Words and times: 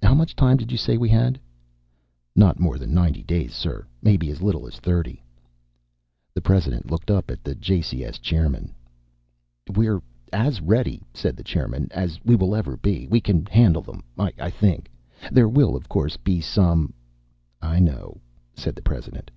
How 0.00 0.14
much 0.14 0.36
time 0.36 0.58
did 0.58 0.70
you 0.70 0.78
say 0.78 0.96
we 0.96 1.08
had?" 1.08 1.40
"Not 2.36 2.60
more 2.60 2.78
than 2.78 2.94
ninety 2.94 3.24
days, 3.24 3.52
sir. 3.52 3.84
Maybe 4.00 4.30
as 4.30 4.40
little 4.40 4.68
as 4.68 4.76
thirty." 4.78 5.24
The 6.34 6.40
President 6.40 6.88
looked 6.88 7.10
up 7.10 7.32
at 7.32 7.42
the 7.42 7.56
JCS 7.56 8.20
chairman. 8.22 8.72
"We're 9.68 10.00
as 10.32 10.60
ready," 10.60 11.02
said 11.12 11.34
the 11.36 11.42
chairman, 11.42 11.88
"as 11.90 12.20
we 12.24 12.36
will 12.36 12.54
ever 12.54 12.76
be. 12.76 13.08
We 13.08 13.20
can 13.20 13.44
handle 13.46 13.82
them 13.82 14.04
I 14.16 14.50
think. 14.50 14.88
There 15.32 15.48
will, 15.48 15.74
of 15.74 15.88
course, 15.88 16.16
be 16.16 16.40
some" 16.40 16.94
"I 17.60 17.80
know," 17.80 18.20
said 18.54 18.76
the 18.76 18.82
President. 18.86 19.32